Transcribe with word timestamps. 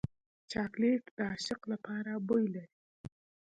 چاکلېټ 0.51 1.03
د 1.17 1.19
عاشق 1.29 1.61
لپاره 1.73 2.11
بوی 2.27 2.45
لري. 2.53 2.73